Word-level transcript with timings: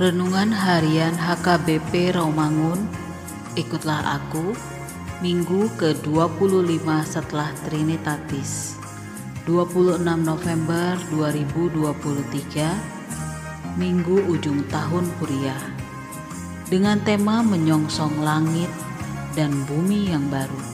Renungan 0.00 0.48
Harian 0.48 1.12
HKBP 1.12 2.16
Romangun. 2.16 2.88
Ikutlah 3.52 4.16
aku 4.16 4.56
Minggu 5.20 5.68
ke-25 5.76 6.88
setelah 7.04 7.52
Trinitatis 7.68 8.80
26 9.44 10.00
November 10.00 10.96
2023 11.12 13.76
Minggu 13.76 14.24
ujung 14.24 14.64
tahun 14.72 15.04
Kuliah 15.20 15.60
Dengan 16.72 16.96
tema 17.04 17.44
menyongsong 17.44 18.24
langit 18.24 18.72
dan 19.36 19.52
bumi 19.68 20.16
yang 20.16 20.24
baru. 20.32 20.64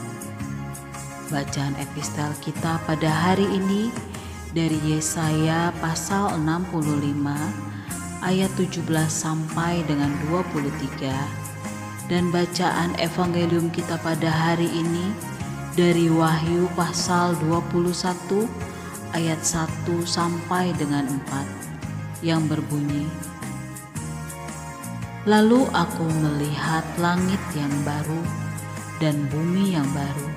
Bacaan 1.35 1.75
epistel 1.83 2.31
kita 2.39 2.79
pada 2.87 3.11
hari 3.11 3.43
ini 3.43 3.91
dari 4.55 4.79
Yesaya 4.87 5.75
pasal 5.83 6.39
65 6.39 7.66
ayat 8.25 8.49
17 8.57 8.87
sampai 9.09 9.85
dengan 9.85 10.09
23 10.29 12.09
dan 12.09 12.33
bacaan 12.33 12.97
evangelium 12.97 13.69
kita 13.69 13.99
pada 14.01 14.31
hari 14.31 14.65
ini 14.71 15.13
dari 15.77 16.09
Wahyu 16.09 16.65
pasal 16.73 17.37
21 17.45 18.49
ayat 19.13 19.37
1 19.45 19.85
sampai 20.01 20.73
dengan 20.75 21.05
4 21.29 22.25
yang 22.25 22.41
berbunyi 22.49 23.05
Lalu 25.27 25.67
aku 25.75 26.07
melihat 26.07 26.87
langit 27.03 27.41
yang 27.51 27.73
baru 27.83 28.23
dan 29.03 29.27
bumi 29.27 29.75
yang 29.75 29.85
baru 29.91 30.29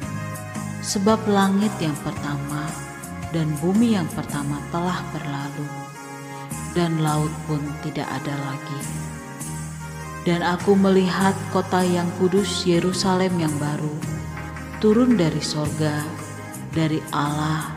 sebab 0.83 1.23
langit 1.31 1.71
yang 1.79 1.95
pertama 2.03 2.67
dan 3.31 3.47
bumi 3.63 3.95
yang 3.95 4.09
pertama 4.11 4.59
telah 4.75 4.99
berlalu 5.15 5.90
dan 6.77 7.03
laut 7.03 7.33
pun 7.49 7.61
tidak 7.83 8.07
ada 8.09 8.35
lagi. 8.47 8.81
Dan 10.29 10.45
aku 10.45 10.77
melihat 10.77 11.33
kota 11.49 11.81
yang 11.81 12.07
kudus 12.21 12.69
Yerusalem 12.69 13.41
yang 13.41 13.53
baru 13.57 14.21
turun 14.81 15.21
dari 15.21 15.45
sorga, 15.45 16.01
dari 16.73 17.05
Allah 17.13 17.69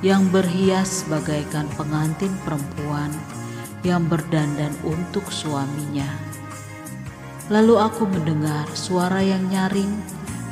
yang 0.00 0.24
berhias 0.32 1.04
bagaikan 1.04 1.68
pengantin 1.76 2.32
perempuan 2.48 3.12
yang 3.84 4.08
berdandan 4.08 4.72
untuk 4.80 5.28
suaminya. 5.28 6.08
Lalu 7.52 7.76
aku 7.76 8.08
mendengar 8.08 8.64
suara 8.72 9.20
yang 9.20 9.44
nyaring 9.52 9.92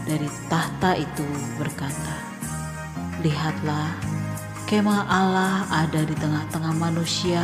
dari 0.04 0.28
tahta 0.52 0.92
itu 0.92 1.26
berkata, 1.56 2.16
Lihatlah, 3.24 3.96
kemah 4.68 5.08
Allah 5.08 5.64
ada 5.72 6.04
di 6.04 6.12
tengah-tengah 6.20 6.76
manusia 6.76 7.40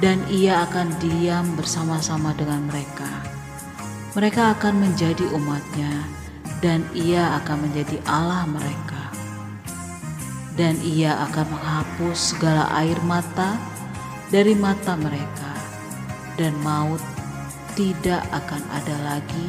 dan 0.00 0.20
ia 0.28 0.68
akan 0.68 0.92
diam 1.00 1.56
bersama-sama 1.56 2.36
dengan 2.36 2.68
mereka. 2.68 3.08
Mereka 4.12 4.56
akan 4.56 4.80
menjadi 4.80 5.24
umatnya 5.32 6.04
dan 6.60 6.84
ia 6.96 7.36
akan 7.40 7.68
menjadi 7.68 8.00
Allah 8.08 8.44
mereka. 8.48 9.12
Dan 10.56 10.80
ia 10.80 11.20
akan 11.28 11.52
menghapus 11.52 12.32
segala 12.32 12.64
air 12.80 12.96
mata 13.04 13.60
dari 14.32 14.56
mata 14.56 14.96
mereka 14.96 15.52
dan 16.40 16.56
maut 16.64 17.00
tidak 17.76 18.24
akan 18.32 18.64
ada 18.72 18.96
lagi, 19.04 19.48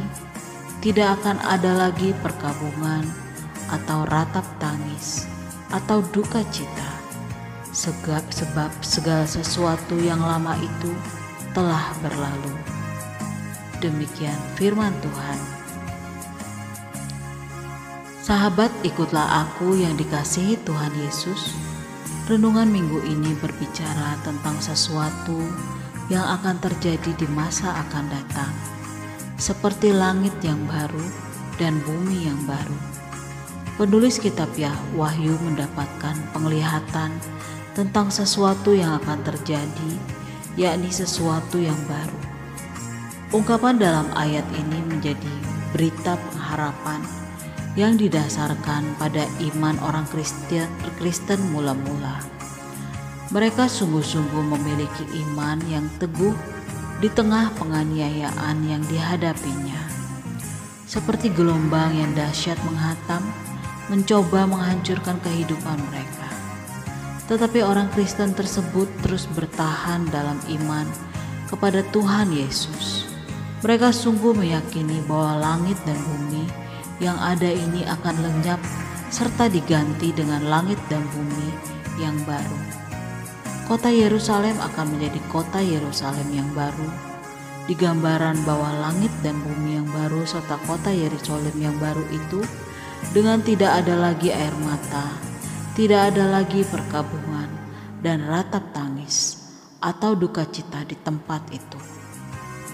tidak 0.84 1.16
akan 1.20 1.40
ada 1.48 1.88
lagi 1.88 2.12
perkabungan 2.20 3.08
atau 3.72 4.04
ratap 4.04 4.44
tangis 4.60 5.24
atau 5.72 6.04
duka 6.12 6.44
cita 6.52 7.07
sebab 7.78 8.74
segala 8.82 9.30
sesuatu 9.30 9.94
yang 10.02 10.18
lama 10.18 10.58
itu 10.58 10.92
telah 11.54 11.94
berlalu. 12.02 12.58
Demikian 13.78 14.38
firman 14.58 14.90
Tuhan. 15.06 15.40
Sahabat, 18.26 18.74
ikutlah 18.82 19.46
aku 19.46 19.78
yang 19.78 19.94
dikasihi 19.94 20.58
Tuhan 20.66 20.92
Yesus. 20.98 21.54
Renungan 22.28 22.68
minggu 22.68 23.00
ini 23.08 23.38
berbicara 23.40 24.20
tentang 24.26 24.58
sesuatu 24.60 25.40
yang 26.12 26.26
akan 26.26 26.60
terjadi 26.60 27.16
di 27.16 27.28
masa 27.32 27.72
akan 27.88 28.12
datang, 28.12 28.52
seperti 29.40 29.96
langit 29.96 30.36
yang 30.44 30.60
baru 30.68 31.08
dan 31.56 31.80
bumi 31.88 32.28
yang 32.28 32.42
baru. 32.44 32.76
Penulis 33.80 34.20
kitab 34.20 34.52
Yah 34.58 34.76
Wahyu 34.98 35.38
mendapatkan 35.48 36.18
penglihatan 36.36 37.14
tentang 37.78 38.10
sesuatu 38.10 38.74
yang 38.74 38.98
akan 38.98 39.22
terjadi, 39.22 39.92
yakni 40.58 40.90
sesuatu 40.90 41.62
yang 41.62 41.78
baru. 41.86 42.22
Ungkapan 43.38 43.78
dalam 43.78 44.10
ayat 44.18 44.50
ini 44.58 44.82
menjadi 44.90 45.34
berita 45.78 46.18
pengharapan 46.18 47.06
yang 47.78 47.94
didasarkan 47.94 48.82
pada 48.98 49.30
iman 49.54 49.78
orang 49.86 50.10
Kristen, 50.10 50.66
Kristen 50.98 51.38
mula-mula. 51.54 52.26
Mereka 53.30 53.70
sungguh-sungguh 53.70 54.58
memiliki 54.58 55.06
iman 55.30 55.62
yang 55.70 55.86
teguh 56.02 56.34
di 56.98 57.14
tengah 57.14 57.54
penganiayaan 57.62 58.58
yang 58.66 58.82
dihadapinya. 58.90 59.78
Seperti 60.90 61.30
gelombang 61.30 61.94
yang 61.94 62.10
dahsyat 62.18 62.58
menghatam, 62.66 63.22
mencoba 63.94 64.50
menghancurkan 64.50 65.22
kehidupan 65.22 65.78
mereka. 65.94 66.27
Tetapi 67.28 67.60
orang 67.60 67.92
Kristen 67.92 68.32
tersebut 68.32 68.88
terus 69.04 69.28
bertahan 69.36 70.08
dalam 70.08 70.40
iman 70.60 70.88
kepada 71.52 71.84
Tuhan 71.92 72.32
Yesus. 72.32 73.08
Mereka 73.64 73.92
sungguh 73.92 74.32
meyakini 74.32 75.04
bahwa 75.08 75.44
langit 75.44 75.76
dan 75.84 75.98
bumi 76.00 76.48
yang 77.04 77.20
ada 77.20 77.50
ini 77.52 77.84
akan 77.84 78.16
lenyap 78.24 78.62
serta 79.12 79.48
diganti 79.52 80.12
dengan 80.16 80.44
langit 80.48 80.80
dan 80.88 81.04
bumi 81.12 81.50
yang 82.00 82.16
baru. 82.24 82.60
Kota 83.68 83.92
Yerusalem 83.92 84.56
akan 84.64 84.96
menjadi 84.96 85.20
kota 85.28 85.60
Yerusalem 85.60 86.32
yang 86.32 86.48
baru. 86.56 86.88
Di 87.68 87.76
gambaran 87.76 88.48
bahwa 88.48 88.72
langit 88.80 89.12
dan 89.20 89.36
bumi 89.44 89.76
yang 89.76 89.90
baru 89.92 90.24
serta 90.24 90.56
kota 90.64 90.88
Yerusalem 90.88 91.52
yang 91.60 91.76
baru 91.76 92.00
itu 92.16 92.40
dengan 93.12 93.44
tidak 93.44 93.84
ada 93.84 94.00
lagi 94.00 94.32
air 94.32 94.56
mata, 94.64 95.12
tidak 95.78 96.10
ada 96.10 96.42
lagi 96.42 96.66
perkabungan 96.66 97.46
dan 98.02 98.26
ratap 98.26 98.74
tangis 98.74 99.46
atau 99.78 100.18
duka 100.18 100.42
cita 100.50 100.82
di 100.82 100.98
tempat 100.98 101.46
itu. 101.54 101.78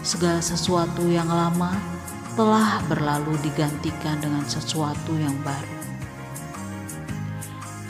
Segala 0.08 0.40
sesuatu 0.40 1.04
yang 1.12 1.28
lama 1.28 1.76
telah 2.40 2.80
berlalu 2.88 3.36
digantikan 3.44 4.24
dengan 4.24 4.48
sesuatu 4.48 5.20
yang 5.20 5.36
baru. 5.44 5.76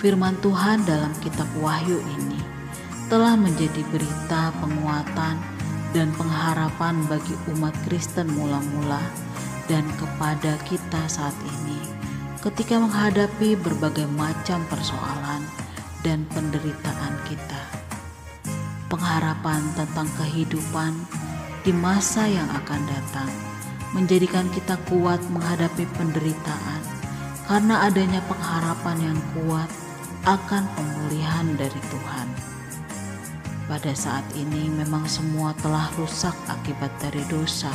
Firman 0.01 0.33
Tuhan 0.41 0.81
dalam 0.89 1.13
kitab 1.21 1.45
Wahyu 1.61 2.01
ini 2.17 2.41
telah 3.05 3.37
menjadi 3.37 3.85
berita 3.93 4.49
penguatan 4.65 5.37
dan 5.93 6.09
pengharapan 6.17 7.05
bagi 7.05 7.37
umat 7.53 7.77
Kristen 7.85 8.33
mula-mula 8.33 9.05
dan 9.69 9.85
kepada 10.01 10.57
kita 10.65 11.05
saat 11.05 11.37
ini 11.45 11.92
ketika 12.43 12.75
menghadapi 12.75 13.55
berbagai 13.55 14.03
macam 14.19 14.59
persoalan 14.67 15.47
dan 16.03 16.27
penderitaan 16.35 17.15
kita. 17.23 17.63
Pengharapan 18.91 19.63
tentang 19.79 20.11
kehidupan 20.19 20.91
di 21.63 21.71
masa 21.71 22.27
yang 22.27 22.51
akan 22.51 22.83
datang 22.83 23.31
menjadikan 23.95 24.43
kita 24.51 24.75
kuat 24.91 25.23
menghadapi 25.31 25.87
penderitaan 25.95 26.83
karena 27.47 27.87
adanya 27.87 28.19
pengharapan 28.27 28.97
yang 28.99 29.19
kuat 29.39 29.71
akan 30.27 30.67
pemulihan 30.75 31.47
dari 31.55 31.79
Tuhan. 31.87 32.27
Pada 33.71 33.95
saat 33.95 34.27
ini 34.35 34.67
memang 34.67 35.07
semua 35.07 35.55
telah 35.63 35.87
rusak 35.95 36.35
akibat 36.51 36.91
dari 36.99 37.23
dosa, 37.31 37.71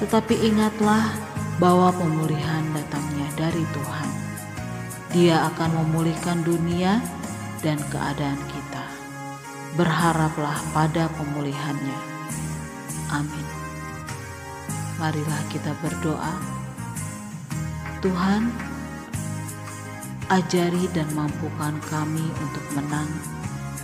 tetapi 0.00 0.32
ingatlah 0.40 1.12
bahwa 1.60 1.92
pemulihan 1.92 2.64
datangnya 2.72 3.01
dari 3.38 3.64
Tuhan. 3.72 4.08
Dia 5.12 5.52
akan 5.52 5.70
memulihkan 5.84 6.40
dunia 6.40 7.00
dan 7.60 7.76
keadaan 7.92 8.40
kita. 8.48 8.84
Berharaplah 9.76 10.56
pada 10.72 11.08
pemulihannya. 11.16 11.98
Amin. 13.12 13.46
Marilah 14.96 15.42
kita 15.52 15.72
berdoa. 15.84 16.34
Tuhan, 18.02 18.50
ajari 20.32 20.88
dan 20.96 21.06
mampukan 21.14 21.76
kami 21.92 22.24
untuk 22.40 22.66
menang 22.74 23.08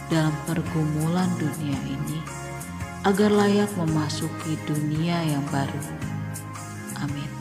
dalam 0.08 0.32
pergumulan 0.48 1.28
dunia 1.36 1.78
ini 1.86 2.18
agar 3.06 3.30
layak 3.30 3.70
memasuki 3.78 4.58
dunia 4.66 5.22
yang 5.28 5.44
baru. 5.52 5.84
Amin. 6.98 7.37